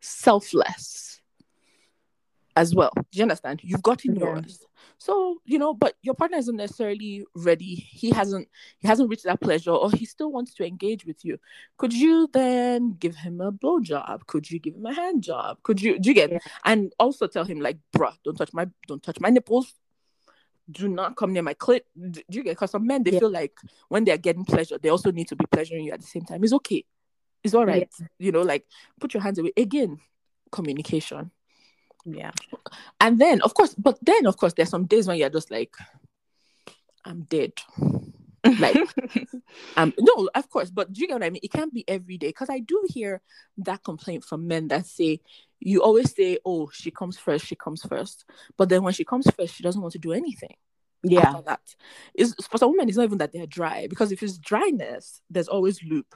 [0.00, 1.20] selfless
[2.56, 2.92] as well.
[3.10, 3.60] Do you understand?
[3.62, 4.24] You've gotten Yeah.
[4.26, 4.64] yours
[5.02, 7.74] so you know but your partner isn't necessarily ready.
[7.74, 8.48] He hasn't
[8.80, 11.38] he hasn't reached that pleasure or he still wants to engage with you.
[11.78, 15.56] Could you then give him a blow job could you give him a hand job
[15.62, 16.38] could you do you get Yeah.
[16.66, 19.72] and also tell him like bruh don't touch my don't touch my nipples.
[20.70, 21.80] Do not come near my clit.
[21.98, 23.20] Do you get because some men they Yeah.
[23.20, 23.54] feel like
[23.88, 26.44] when they're getting pleasure they also need to be pleasuring you at the same time.
[26.44, 26.84] It's okay.
[27.42, 27.88] It's all right.
[28.18, 28.66] You know like
[29.00, 29.52] put your hands away.
[29.56, 29.98] Again
[30.52, 31.30] communication
[32.04, 32.32] Yeah.
[33.00, 35.74] and then of course but then of course there's some days when you're just like
[37.04, 37.52] i'm dead
[38.58, 38.76] like
[39.76, 42.16] um no of course but do you get what i mean it can't be every
[42.16, 43.20] day because i do hear
[43.58, 45.20] that complaint from men that say
[45.58, 48.24] you always say oh she comes first she comes first
[48.56, 50.54] but then when she comes first she doesn't want to do anything
[51.02, 51.40] yeah.
[51.46, 51.60] that
[52.14, 55.48] is for some women it's not even that they're dry because if it's dryness there's
[55.48, 56.14] always lube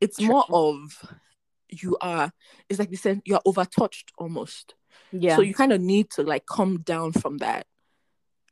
[0.00, 0.28] it's True.
[0.28, 1.04] more of
[1.68, 2.32] you are
[2.68, 4.74] it's like they said you're overtouched almost
[5.12, 5.36] Yeah.
[5.36, 7.66] so you kind of need to like come down from that.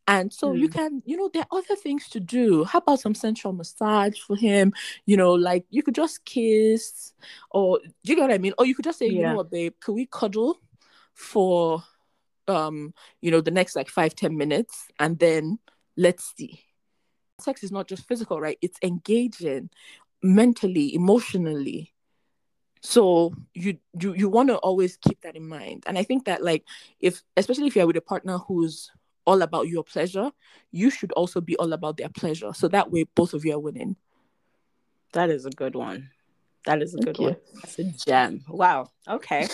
[0.07, 0.73] And so you Mm.
[0.73, 2.65] can, you know, there are other things to do.
[2.65, 4.73] How about some sensual massage for him?
[5.05, 7.13] You know, like you could just kiss,
[7.51, 8.55] or do you get what I mean?
[8.59, 10.61] Or you could just say, you know what, babe, could we cuddle
[11.13, 11.85] for
[12.49, 15.59] um, you know, the next like five, ten minutes and then
[15.97, 16.65] let's see.
[17.41, 18.59] Sex is not just physical, right?
[18.63, 19.69] It's engaging
[20.23, 21.93] mentally, emotionally
[22.81, 26.43] so you you you want to always keep that in mind and i think that
[26.43, 26.65] like
[27.01, 28.91] if especially if you're with a partner who's
[29.25, 30.31] all about your pleasure
[30.71, 33.59] you should also be all about their pleasure so that way both of you are
[33.59, 33.97] winning
[35.13, 36.11] That is a good one.
[36.67, 37.25] That is a Thank good you.
[37.29, 37.37] one.
[37.63, 38.45] That's a gem.
[38.49, 38.91] Wow.
[39.09, 39.49] Okay.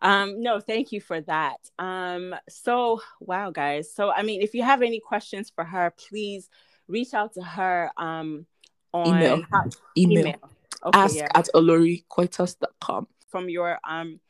[0.00, 1.58] Um, no, thank you for that.
[1.78, 3.92] Um, so wow, guys.
[3.94, 6.48] So I mean, if you have any questions for her, please
[6.88, 8.46] reach out to her um
[8.92, 9.42] on Email.
[9.52, 10.34] how- email,
[10.84, 11.28] Okay, ask yeah.
[11.34, 14.20] at oloricoitus.com From your um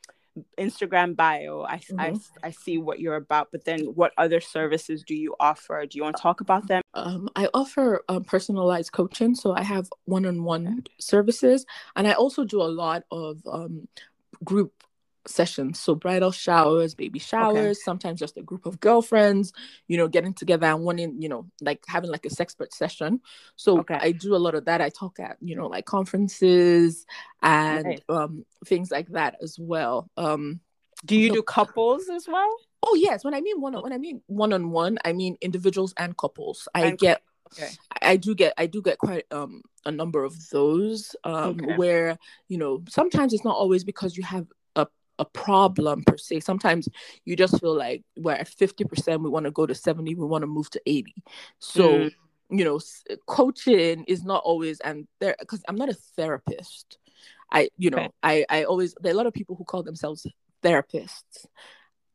[0.58, 5.14] Instagram bio, I, I I see what you're about, but then what other services do
[5.14, 5.84] you offer?
[5.86, 6.82] Do you want to talk about them?
[6.94, 9.34] um, I offer um, personalized coaching.
[9.34, 11.64] So I have one on one services.
[11.96, 13.88] And I also do a lot of um,
[14.44, 14.72] group
[15.26, 15.78] sessions.
[15.78, 19.52] So bridal showers, baby showers, sometimes just a group of girlfriends,
[19.88, 23.20] you know, getting together and wanting, you know, like having like a sexpert session.
[23.56, 23.98] So Okay.
[24.00, 24.80] I do a lot of that.
[24.80, 27.06] I talk at, you know, like conferences
[27.42, 28.00] and Nice.
[28.08, 30.10] um, things like that as well.
[30.16, 30.60] Um,
[31.04, 31.34] Do you No.
[31.36, 32.54] do couples as well?
[32.82, 35.92] Oh yes, when I mean one when I mean one on one, I mean individuals
[35.96, 36.66] and couples.
[36.74, 37.68] I And get Okay.
[38.02, 41.76] I do get I do get quite um a number of those um Okay.
[41.76, 44.46] where you know sometimes it's not always because you have
[45.20, 46.40] a problem per se.
[46.40, 46.88] Sometimes
[47.24, 50.42] you just feel like we're at 50%, we want to go to 70, we want
[50.42, 51.14] to move to 80.
[51.58, 52.10] So, Mm.
[52.50, 52.80] you know,
[53.26, 56.98] coaching is not always and there because I'm not a therapist.
[57.52, 58.10] I, you know, Okay.
[58.22, 60.26] I, I always there are a lot of people who call themselves
[60.64, 61.46] therapists.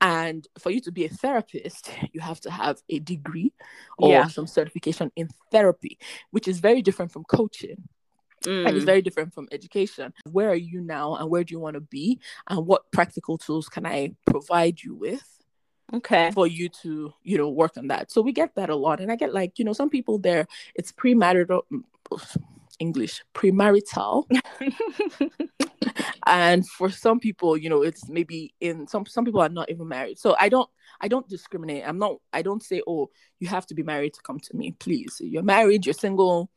[0.01, 3.53] And for you to be a therapist, you have to have a degree
[3.97, 4.27] or Yeah.
[4.27, 5.97] some certification in therapy,
[6.31, 7.87] which is very different from coaching
[8.45, 10.13] and it's Mm, very different from education.
[10.31, 12.19] Where are you now and where do you want to be?
[12.49, 15.23] And what practical tools can I provide you with?
[15.93, 16.31] okay.
[16.31, 19.11] for you to you know work on that so we get that a lot and
[19.11, 21.61] i get like you know some people there it's premarital
[22.79, 24.25] english premarital
[26.27, 29.87] and for some people you know it's maybe in some some people are not even
[29.87, 30.69] married so i don't
[31.01, 34.21] i don't discriminate i'm not i don't say oh you have to be married to
[34.21, 36.49] come to me please you're married you're single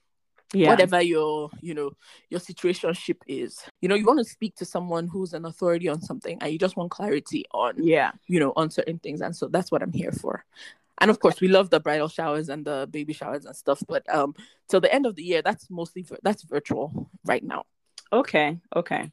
[0.52, 0.70] yeah.
[0.70, 1.90] whatever your you know
[2.30, 6.00] your situationship is you know you want to speak to someone who's an authority on
[6.00, 8.12] something and you just want clarity on Yeah.
[8.26, 9.20] you know, on certain things.
[9.20, 10.44] And so that's what I'm here for.
[11.00, 13.82] And of course, we love the bridal showers and the baby showers and stuff.
[13.86, 14.34] But um,
[14.68, 17.64] till the end of the year, that's mostly that's virtual right now.
[18.12, 18.58] Okay.
[18.74, 19.10] Okay.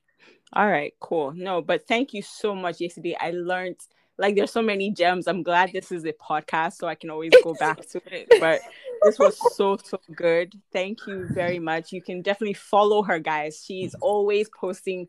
[0.54, 0.93] All right.
[1.00, 1.34] Cool.
[1.34, 2.78] No, but thank you so much.
[2.80, 3.78] Yeside, I learned
[4.17, 5.28] like there's so many gems.
[5.28, 8.28] I'm glad this is a podcast, so I can always go back to it.
[8.39, 8.62] But
[9.04, 10.54] this was so so good.
[10.71, 11.91] Thank you very much.
[11.91, 13.63] You can definitely follow her, guys.
[13.65, 15.08] She's always posting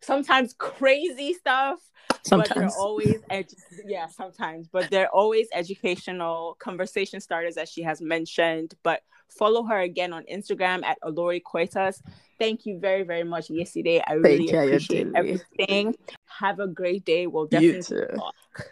[0.00, 1.78] sometimes crazy stuff
[2.08, 2.54] but Sometimes.
[2.54, 3.54] they're always edu-
[3.86, 9.80] yeah sometimes but they're always educational conversation starters as she has mentioned but follow her
[9.80, 12.02] again on instagram at olori Coitus.
[12.38, 15.94] thank you very very much Yeside i really you, appreciate everything
[16.26, 18.18] have a great day we'll You definitely.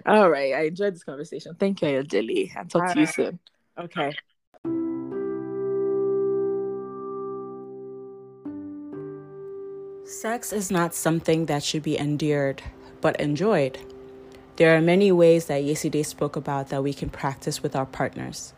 [0.07, 0.55] All right.
[0.55, 1.55] I enjoyed this conversation.
[1.61, 2.51] Thank you, Ayodele.
[2.57, 3.15] And talk to you Alright.
[3.15, 3.39] soon.
[3.79, 4.15] okay
[10.25, 12.63] Sex is not something that should be endeared,
[13.03, 13.79] but enjoyed.
[14.57, 18.55] There are many ways that Yeside spoke about that we can practice with our partners.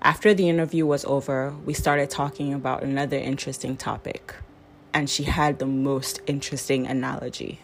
[0.00, 4.34] After the interview was over, we started talking about another interesting topic,
[4.94, 7.60] and she had the most interesting analogy.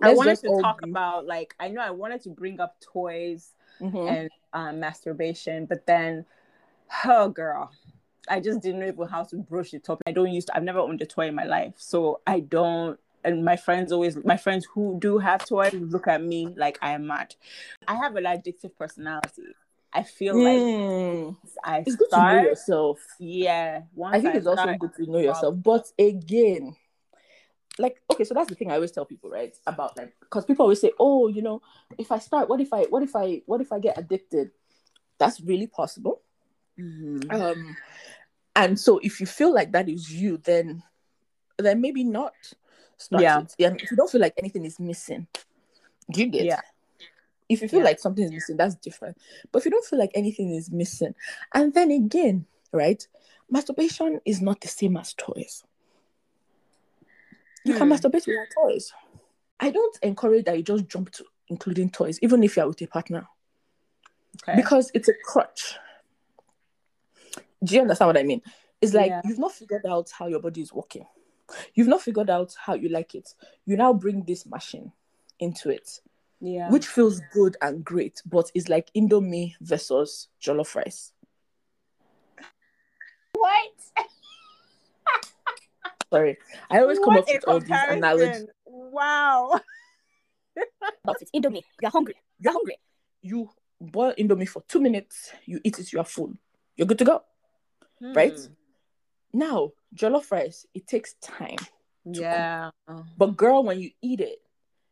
[0.00, 4.08] i wanted to talk about like i know i wanted to bring up toys Mhm.
[4.08, 6.24] and um, masturbation, but then,
[7.04, 7.70] oh girl,
[8.28, 10.02] I just didn't know even how to broach the topic.
[10.06, 10.46] I don't use.
[10.54, 12.98] I've never owned a toy in my life, so I don't.
[13.24, 16.92] And my friends always, my friends who do have toys, look at me like I
[16.92, 17.34] am mad.
[17.86, 19.54] I have an addictive personality.
[19.92, 21.36] I feel like Mm.
[21.64, 22.44] I It's good to know start.
[22.44, 23.00] yourself.
[23.18, 25.56] Yeah, I think it's also good to know yourself.
[25.62, 26.76] But again,
[27.78, 29.54] like okay, so that's the thing I always tell people, right?
[29.66, 31.62] About like because people always say, Oh, you know,
[31.98, 34.50] if I start, what if I what if I what if I get addicted?
[35.18, 36.22] That's really possible.
[36.78, 37.32] Mhm.
[37.32, 37.76] Um
[38.56, 40.82] and so if you feel like that is you, then
[41.58, 42.34] then maybe not
[42.96, 43.40] start Yeah.
[43.40, 43.54] it.
[43.58, 43.74] Yeah.
[43.78, 45.26] If you don't feel like anything is missing,
[46.10, 46.60] do you get Yeah.
[47.48, 47.84] if you feel Yeah.
[47.86, 49.16] like something is missing, that's different.
[49.50, 51.14] But if you don't feel like anything is missing,
[51.54, 53.06] and then again, right,
[53.50, 55.62] masturbation is not the same as toys.
[57.64, 57.92] You can Hmm.
[57.92, 58.92] masturbate without toys.
[59.60, 62.86] I don't encourage that you just jump to including toys, even if you're with a
[62.86, 63.28] partner,
[64.42, 64.56] Okay.
[64.56, 65.76] because it's a crutch.
[67.64, 68.42] Do you understand what I mean?
[68.80, 69.20] It's like Yeah.
[69.24, 71.06] you've not figured out how your body is working.
[71.74, 73.34] You've not figured out how you like it.
[73.66, 74.92] You now bring this machine
[75.38, 76.00] into it
[76.42, 76.68] yeah.
[76.70, 81.12] which feels good and great, but it's like Indomie versus jollof rice.
[83.32, 83.70] what?
[86.12, 86.36] Sorry,
[86.70, 88.46] I always come What up a with all these analogies.
[88.66, 89.60] Wow.
[91.02, 91.62] But it's Indomie.
[91.80, 92.14] You're hungry.
[92.38, 92.76] You're hungry.
[93.22, 93.48] You
[93.80, 95.32] boil Indomie for two minutes.
[95.46, 95.90] You eat it.
[95.92, 96.34] You are full.
[96.76, 97.22] You're good to go.
[98.14, 98.38] Right?
[98.38, 98.52] Hmm.
[99.32, 100.66] Now jollof rice.
[100.74, 101.58] It takes time.
[102.04, 102.70] Yeah.
[103.16, 104.40] But girl, when you eat it,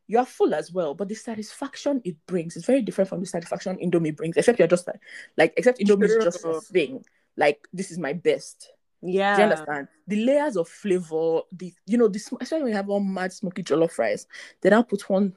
[0.07, 0.95] you are full as well.
[0.95, 4.37] But the satisfaction it brings is very different from the satisfaction Indomie brings.
[4.37, 5.01] Except you're just like,
[5.37, 7.05] like except Indomie is just a thing.
[7.37, 8.73] Like this is my best.
[9.03, 9.37] Yeah.
[9.37, 9.89] Do you understand?
[10.07, 13.33] The layers of flavor, the you know, the sm- especially when you have one mad
[13.33, 14.27] smoky jollof rice,
[14.61, 15.35] then I'll put one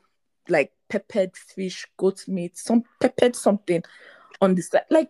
[0.50, 3.84] like peppered fish, goat meat, some peppered something
[4.42, 4.86] on the side.
[4.90, 5.10] Like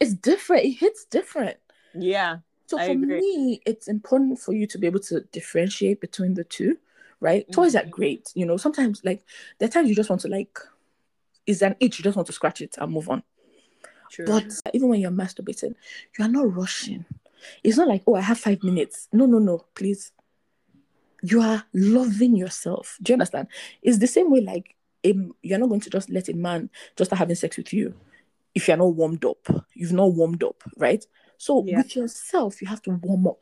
[0.00, 0.64] it's different.
[0.64, 1.56] It hits different.
[1.94, 2.38] Yeah.
[2.66, 3.20] So I for agree.
[3.20, 6.76] me, it's important for you to be able to differentiate between the two,
[7.20, 7.50] right?
[7.50, 7.90] Toys are Mhm.
[7.90, 8.30] great.
[8.34, 9.24] You know, sometimes like
[9.58, 10.58] there are times you just want to like
[11.46, 13.22] is an itch, you just want to scratch it and move on.
[14.10, 14.26] True.
[14.26, 15.74] But even when you're masturbating,
[16.18, 17.06] you are not rushing.
[17.64, 19.08] It's not like, oh, I have five minutes.
[19.12, 20.12] No, no, no, please.
[21.22, 22.98] You are loving yourself.
[23.02, 23.48] Do you understand?
[23.80, 24.74] It's the same way, like,
[25.06, 27.94] a, you're not going to just let a man just start having sex with you
[28.58, 29.46] if you're not warmed up.
[29.72, 31.04] You've not warmed up, right?
[31.36, 31.76] So Yeah.
[31.78, 33.40] with yourself, you have to warm up.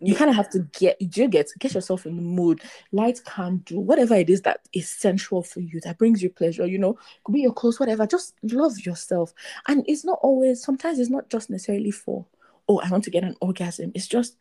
[0.00, 2.60] You kind of have to get, do you get, get yourself in the mood,
[2.92, 6.78] light candle, whatever it is that is sensual for you, that brings you pleasure, you
[6.78, 8.06] know, could be your clothes, whatever.
[8.06, 9.34] Just love yourself.
[9.66, 12.26] And it's not always, sometimes it's not just necessarily for
[12.68, 13.90] oh, I want to get an orgasm.
[13.94, 14.36] It's just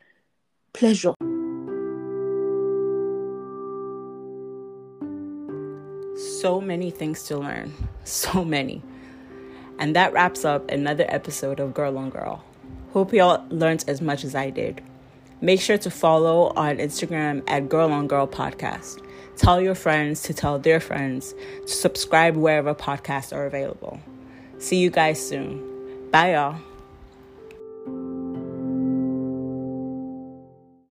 [0.73, 1.15] pleasure.
[6.41, 7.73] So many things to learn.
[8.03, 8.81] So many.
[9.79, 12.43] And that wraps up another episode of Girl on Girl.
[12.93, 14.81] Hope y'all learned as much as I did.
[15.39, 19.03] Make sure to follow on Instagram at Girl on Girl Podcast.
[19.35, 23.99] Tell your friends to tell their friends to subscribe wherever podcasts are available.
[24.57, 26.09] See you guys soon.
[26.11, 26.59] Bye, y'all.